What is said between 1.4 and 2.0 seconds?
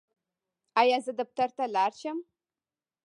ته لاړ